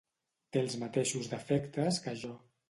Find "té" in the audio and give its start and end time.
0.55-0.61